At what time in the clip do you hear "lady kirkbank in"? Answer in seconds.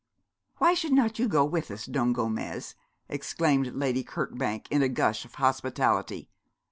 3.75-4.81